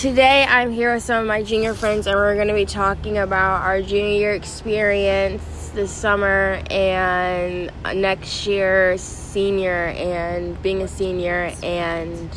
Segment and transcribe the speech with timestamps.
[0.00, 3.18] Today I'm here with some of my junior friends and we're going to be talking
[3.18, 11.52] about our junior year experience this summer and next year senior and being a senior
[11.62, 12.32] and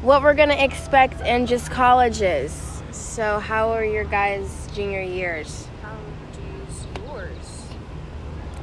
[0.00, 2.82] what we're going to expect in just colleges.
[2.92, 5.68] So how are your guys' junior years?
[5.82, 5.98] How
[6.32, 7.66] does yours?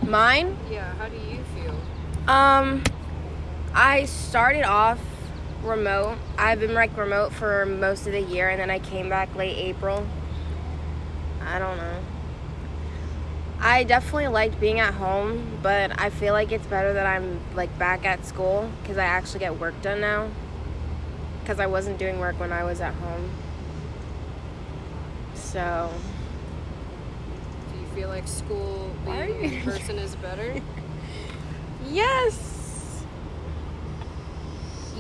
[0.02, 0.58] Mine?
[0.72, 1.80] Yeah, how do you feel?
[2.28, 2.82] Um
[3.76, 5.00] I started off
[5.66, 6.18] remote.
[6.38, 9.58] I've been like remote for most of the year and then I came back late
[9.58, 10.06] April.
[11.46, 12.00] I don't know.
[13.60, 17.78] I definitely liked being at home, but I feel like it's better that I'm like
[17.80, 20.30] back at school cuz I actually get work done now.
[21.46, 23.30] Cuz I wasn't doing work when I was at home.
[25.34, 25.90] So,
[27.72, 30.62] Do you feel like school being in person is better?
[31.90, 32.55] Yes.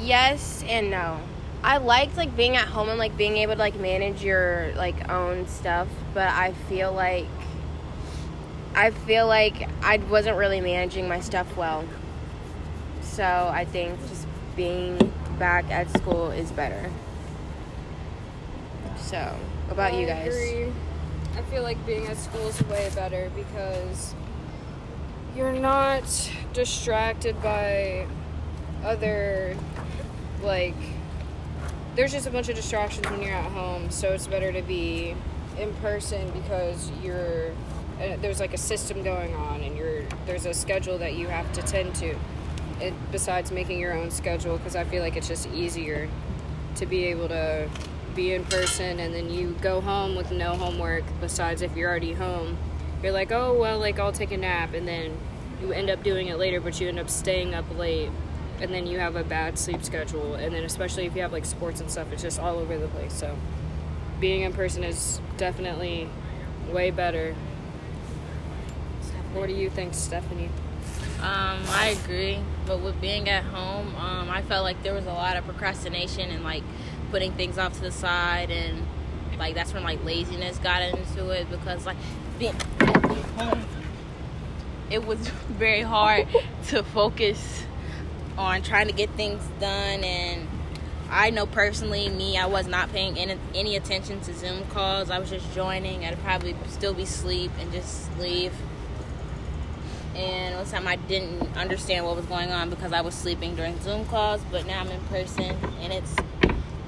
[0.01, 1.19] Yes and no.
[1.63, 5.09] I liked like being at home and like being able to like manage your like
[5.09, 7.25] own stuff, but I feel like
[8.75, 11.85] I feel like I wasn't really managing my stuff well.
[13.01, 14.97] So I think just being
[15.39, 16.91] back at school is better.
[18.97, 19.17] So,
[19.65, 20.27] what about I you guys?
[20.27, 20.73] Agree.
[21.37, 24.13] I feel like being at school is way better because
[25.35, 28.07] you're not distracted by
[28.83, 29.55] other
[30.41, 30.75] like
[31.95, 35.15] there's just a bunch of distractions when you're at home so it's better to be
[35.57, 37.51] in person because you're
[38.01, 41.51] uh, there's like a system going on and you're there's a schedule that you have
[41.53, 42.13] to tend to
[42.81, 46.09] it, besides making your own schedule because i feel like it's just easier
[46.75, 47.69] to be able to
[48.13, 52.13] be in person and then you go home with no homework besides if you're already
[52.13, 52.57] home
[53.01, 55.17] you're like oh well like i'll take a nap and then
[55.61, 58.09] you end up doing it later but you end up staying up late
[58.61, 61.45] and then you have a bad sleep schedule and then especially if you have like
[61.45, 63.35] sports and stuff it's just all over the place so
[64.19, 66.09] being in person is definitely
[66.71, 67.35] way better.
[69.33, 70.49] What do you think stephanie?
[71.19, 75.13] Um, I agree, but with being at home, um, I felt like there was a
[75.13, 76.63] lot of procrastination and like
[77.11, 78.85] putting things off to the side, and
[79.37, 81.97] like that's when like laziness got into it because like
[82.39, 83.05] being at
[83.37, 83.65] home,
[84.89, 86.27] it was very hard
[86.67, 87.63] to focus
[88.37, 90.47] on trying to get things done and.
[91.07, 95.11] I know personally, me, I was not paying any, any attention to Zoom calls.
[95.11, 96.03] I was just joining.
[96.03, 98.51] I'd probably still be asleep and just leave
[100.15, 103.79] and one time I didn't understand what was going on because I was sleeping during
[103.81, 104.41] Zoom calls.
[104.49, 106.15] But now I'm in person, and it's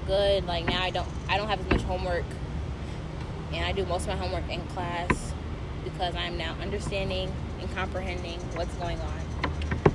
[0.06, 0.46] good.
[0.46, 2.25] Like now I don't I don't have as much homework,
[3.52, 5.34] and I do most of my homework in class
[5.84, 9.27] because I'm now understanding and comprehending what's going on.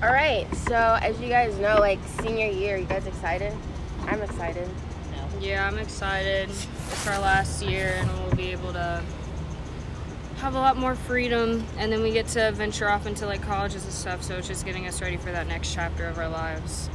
[0.03, 0.53] All right.
[0.67, 3.53] So, as you guys know, like senior year, you guys excited?
[4.07, 4.69] I'm excited.
[5.13, 5.41] No.
[5.41, 6.49] Yeah, I'm excited.
[6.51, 9.01] It's our last year, and we'll be able to
[10.39, 11.65] have a lot more freedom.
[11.79, 14.23] And then we get to venture off into like colleges and stuff.
[14.25, 16.91] So it's just getting us ready for that next chapter of our lives.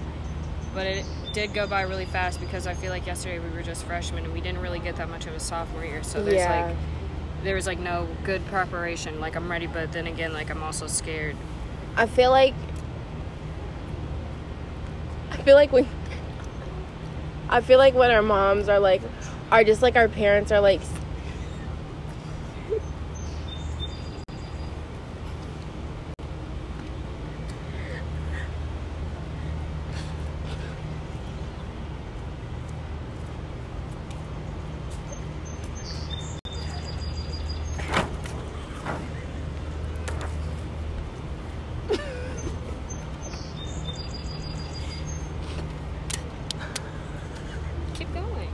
[0.74, 3.86] But it did go by really fast because I feel like yesterday we were just
[3.86, 6.04] freshmen and we didn't really get that much of a sophomore year.
[6.04, 6.66] So there's Yeah.
[6.68, 6.76] like
[7.44, 9.22] there was like no good preparation.
[9.22, 11.38] Like I'm ready, but then again, like I'm also scared.
[11.96, 12.54] I feel like
[15.48, 15.88] feel like when
[17.48, 19.02] I feel like when our moms are like
[19.50, 20.82] are just like our parents are like
[47.98, 48.50] Keep going.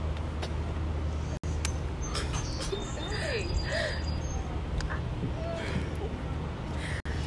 [2.70, 3.48] Keep going.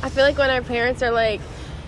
[0.07, 1.41] I feel like when our parents are like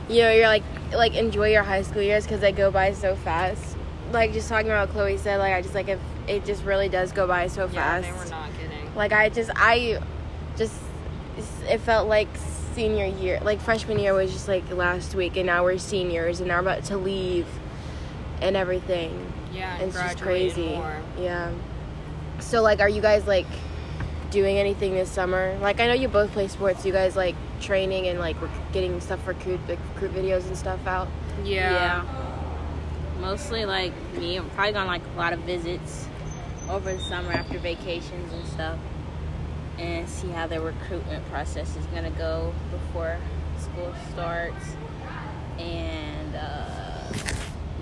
[0.10, 3.16] you know, you're like like enjoy your high school years cuz they go by so
[3.16, 3.78] fast.
[4.12, 7.14] Like just talking about Chloe said like I just like if it just really does
[7.14, 8.08] go by so Yeah, fast.
[8.08, 8.94] they were not kidding.
[8.94, 10.02] Like I just I
[10.58, 10.76] just
[11.70, 12.28] it felt like
[12.76, 16.50] senior year, like freshman year was just like last week, and now we're seniors, and
[16.50, 17.48] now we're about to leave,
[18.42, 19.32] and everything.
[19.54, 20.76] Yeah, and It's just crazy.
[20.76, 20.98] More.
[21.18, 21.52] Yeah.
[22.40, 23.48] So like, are you guys like
[24.32, 25.58] doing anything this summer?
[25.62, 26.86] Like I know you both play sports.
[26.86, 30.58] You guys like training and like rec- getting stuff for recruit like, recruit videos and
[30.58, 31.08] stuff out.
[31.44, 32.04] Yeah.
[33.20, 36.08] Mostly like me, I'm probably gonna like a lot of visits
[36.70, 38.80] over the summer after vacations and stuff,
[39.78, 43.18] and see how the recruitment process is gonna go before
[43.58, 44.66] school starts.
[45.58, 47.12] And uh,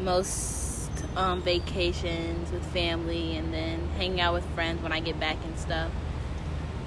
[0.02, 5.38] most um, vacations with family and then hanging out with friends when I get back
[5.46, 5.92] and stuff.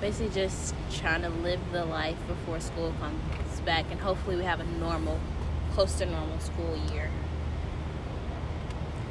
[0.00, 4.60] Basically, just trying to live the life before school comes back, and hopefully, we have
[4.60, 5.20] a normal,
[5.74, 7.10] close to normal school year.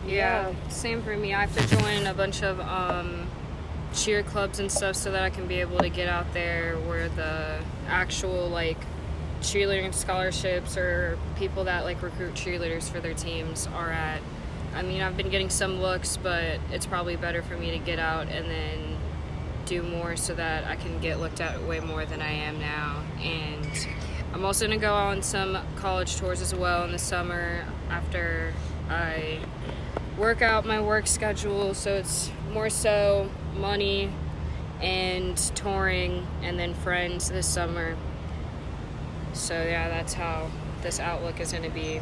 [0.07, 1.33] Yeah, same for me.
[1.33, 3.27] I have to join a bunch of um,
[3.94, 7.09] cheer clubs and stuff so that I can be able to get out there where
[7.09, 8.77] the actual like
[9.42, 14.21] cheerleading scholarships or people that like recruit cheerleaders for their teams are at.
[14.74, 18.00] I mean, I've been getting some looks, but it's probably better for me to get
[18.00, 18.88] out and then
[19.69, 23.04] do more so that I can get looked at way more than I am now.
[23.21, 23.88] And
[24.33, 28.51] I'm also going to go on some college tours as well in the summer after
[28.89, 29.39] I
[30.18, 31.75] work out my work schedule.
[31.75, 34.12] So it's more so money
[34.81, 37.95] and touring and then friends this summer.
[39.33, 40.50] So yeah, that's how
[40.81, 42.01] this outlook is going to be.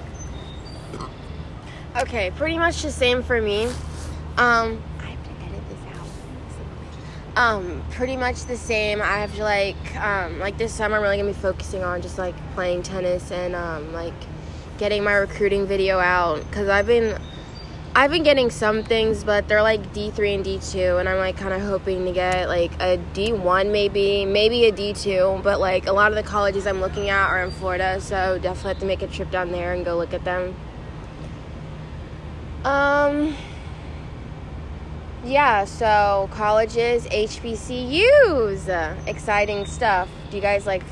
[1.98, 3.68] Okay, pretty much the same for me.
[4.38, 4.82] Um,
[7.38, 9.00] Um, pretty much the same.
[9.00, 12.18] I have to like, um, like this summer, I'm really gonna be focusing on just
[12.18, 14.16] like playing tennis and um, like
[14.80, 17.16] getting my recruiting video out because I've been,
[17.94, 21.20] I've been getting some things, but they're like D three and D two, and I'm
[21.20, 25.40] like kind of hoping to get like a D one maybe, maybe a D two.
[25.44, 28.70] But like a lot of the colleges I'm looking at are in Florida, so definitely
[28.70, 30.56] have to make a trip down there and go look at them.
[32.66, 33.36] Um.
[35.28, 40.08] Yeah, so colleges, HBCUs, uh, exciting stuff.
[40.30, 40.84] Do you guys like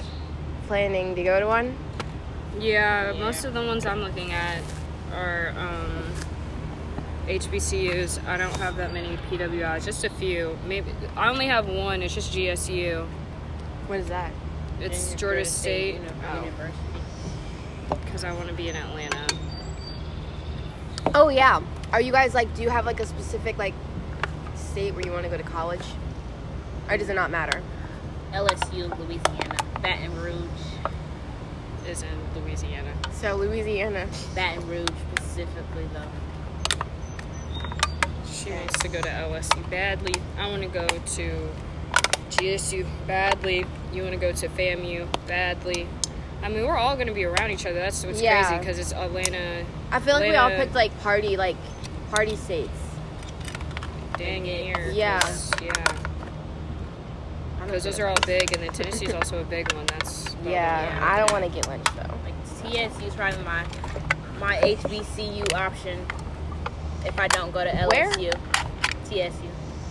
[0.67, 1.73] planning to go to one?
[2.59, 4.61] Yeah, most of the ones I'm looking at
[5.13, 6.03] are um,
[7.27, 8.25] HBCUs.
[8.27, 10.57] I don't have that many PWIs, just a few.
[10.67, 12.03] Maybe I only have one.
[12.03, 13.07] It's just GSU.
[13.87, 14.33] What is that?
[14.81, 16.35] It's Then Georgia Georgia State Uni- Oh.
[16.43, 16.77] University.
[18.03, 19.27] because I want to be in Atlanta.
[21.13, 21.61] Oh yeah.
[21.93, 22.53] Are you guys like?
[22.53, 23.73] Do you have like a specific like
[24.75, 25.85] state where you want to go to college,
[26.89, 27.61] or does it not matter?
[28.33, 30.35] LSU, Louisiana, Baton Rouge,
[31.87, 32.91] Is in Louisiana.
[33.13, 34.05] So Louisiana.
[34.35, 36.83] Baton Rouge specifically though.
[38.29, 40.13] She wants to go to LSU badly.
[40.37, 41.49] I want to go to
[42.31, 43.65] GSU badly.
[43.93, 45.87] You want to go to FAMU badly.
[46.43, 47.75] I mean, we're all going to be around each other.
[47.79, 48.43] That's what's Yeah.
[48.45, 49.65] crazy because it's Atlanta.
[49.89, 51.55] I feel like we all picked like party like
[52.11, 52.84] party states.
[54.17, 54.91] Dang near.
[54.91, 55.19] Yeah.
[55.19, 55.71] 'cause- Yeah.
[57.65, 59.85] Because those are all big, and then Tennessee's also a big one.
[59.87, 60.99] That's about Yeah.
[61.01, 62.13] I don't want to get lynched though.
[62.23, 63.65] Like TSU is probably my
[64.39, 66.05] my HBCU option
[67.05, 67.87] if I don't go to LSU.
[67.91, 68.11] Where?
[68.11, 68.31] LSU.
[69.05, 69.47] TSU.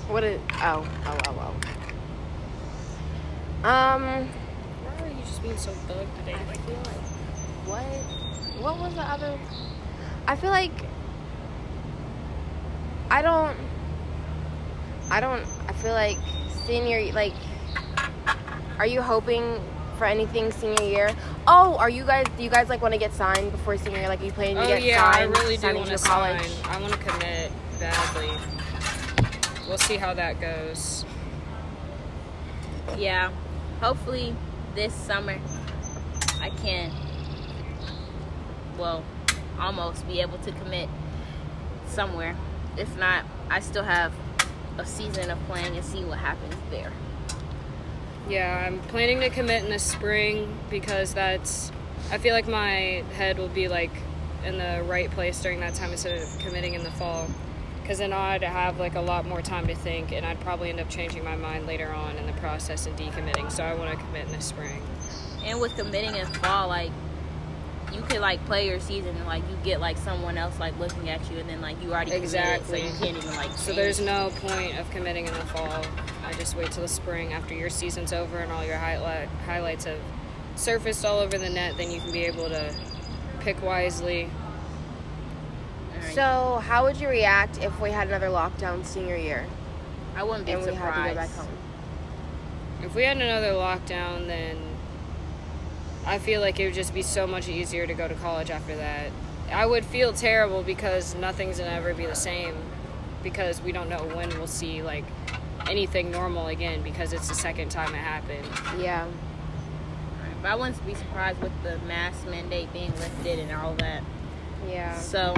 [0.09, 0.41] What is?
[0.63, 1.55] Oh, oh, oh,
[3.65, 3.69] oh.
[3.69, 4.29] Um.
[4.85, 6.35] Why are you just being so thug today?
[6.35, 7.03] I feel like
[7.67, 8.63] what?
[8.63, 9.37] What was the other?
[10.29, 10.73] I feel like
[13.11, 13.57] I don't.
[15.11, 15.45] I don't.
[15.69, 16.17] I feel like
[16.67, 17.33] senior like.
[18.79, 19.61] Are you hoping
[19.99, 21.15] for anything senior year?
[21.47, 22.27] Oh, are you guys?
[22.37, 24.09] Do you guys like want to get signed before senior year?
[24.09, 25.37] Like, are you planning to Oh get yeah, I signed?
[25.39, 26.43] really do signing want to to college?
[26.47, 26.71] sign.
[26.77, 28.31] I want to commit badly.
[29.69, 31.05] We'll see how that goes.
[32.97, 33.31] Yeah.
[33.81, 34.35] Hopefully
[34.75, 35.39] this summer
[36.41, 36.91] I can
[38.79, 39.05] well
[39.59, 40.89] almost be able to commit
[41.87, 42.37] somewhere.
[42.77, 44.13] If not, I still have
[44.79, 46.93] a season of playing and see what happens there.
[48.29, 51.71] Yeah, I'm planning to commit in the spring because that's.
[52.11, 53.91] I feel like my head will be like
[54.45, 57.29] in the right place during that time instead of committing in the fall.
[57.83, 60.81] Because then I'd have like a lot more time to think, and I'd probably end
[60.81, 63.53] up changing my mind later on in the process and decommitting.
[63.53, 64.83] So I want to commit in the spring.
[65.45, 66.91] And with committing in fall, like
[67.95, 71.09] you could like play your season and like you get like someone else like looking
[71.09, 72.81] at you and then like you already Exactly.
[72.81, 75.85] committed, so you can't even like So there's no point of committing in the fall.
[76.27, 79.85] I just wait till the spring after your season's over and all your highlight highlights
[79.85, 79.99] have
[80.57, 81.77] surfaced all over the net.
[81.77, 82.75] Then you can be able to
[83.41, 84.29] pick wisely.
[85.97, 86.15] Alright.
[86.15, 89.47] So, how would you react if we had another lockdown senior year
[90.17, 90.95] I wouldn't be and we surprised.
[90.97, 91.49] had to go back home?
[92.83, 94.57] If we had another lockdown, then
[96.07, 98.77] I feel like it would just be so much easier to go to college after
[98.77, 99.11] that.
[99.51, 102.57] I would feel terrible because nothing's gonna ever be the same
[103.23, 105.05] because we don't know when we'll see like
[105.69, 108.47] anything normal again because it's the second time it happened.
[108.79, 109.07] Yeah.
[110.43, 114.03] But I wouldn't be surprised with the mask mandate being lifted and all that.
[114.69, 114.99] Yeah.
[114.99, 115.35] So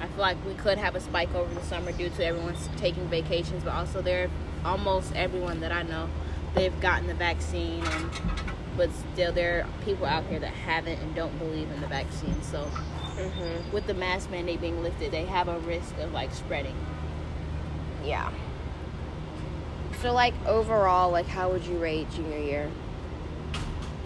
[0.00, 3.06] I feel like we could have a spike over the summer due to everyone's taking
[3.06, 4.28] vacations, but also there
[4.64, 6.08] almost everyone that I know
[6.54, 8.10] they've gotten the vaccine and
[8.76, 12.40] but still there are people out here that haven't and don't believe in the vaccine.
[12.42, 12.68] So
[13.16, 13.72] Mhm.
[13.72, 16.74] with the mask mandate being lifted, they have a risk of like spreading.
[18.04, 18.30] Yeah.
[20.02, 22.70] So like overall, like how would you rate junior year?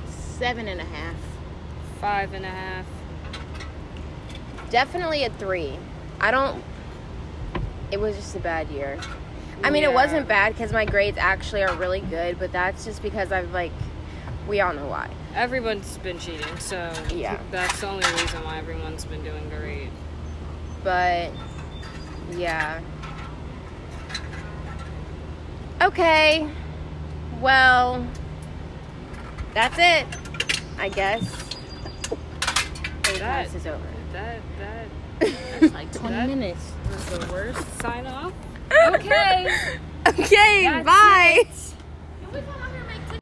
[0.07, 1.17] Seven and a half.
[2.01, 2.87] Five and a half.
[4.71, 5.79] Definitely a three.
[6.21, 6.63] I don't.
[7.91, 8.99] It was just a bad year.
[9.65, 13.03] I mean, it wasn't bad because my grades actually are really good, but that's just
[13.03, 13.73] because I've like,
[14.49, 15.11] we all know why.
[15.35, 17.39] Everyone's been cheating, so Yeah.
[17.51, 19.91] that's the only reason why everyone's been doing great.
[20.83, 21.31] But
[22.33, 22.81] yeah.
[25.83, 26.49] Okay.
[27.41, 28.05] Well,
[29.55, 30.07] that's it.
[30.79, 31.23] I guess.
[33.07, 33.79] Hey, That- class is over.
[34.13, 34.87] That that
[35.61, 36.73] That's like 20 That- minutes.
[36.91, 38.33] was the worst sign off.
[38.89, 39.47] Okay.
[40.07, 41.39] Okay, That's bye.
[41.39, 41.47] it.
[41.47, 41.78] Can we come